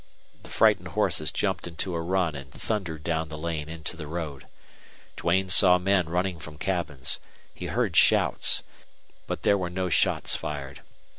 [0.41, 4.47] The frightened horses jumped into a run and thundered down the lane into the road.
[5.15, 7.19] Duane saw men running from cabins.
[7.53, 8.63] He heard shouts.
[9.27, 10.81] But there were no shots fired.